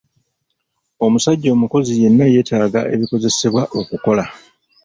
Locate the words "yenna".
2.01-2.25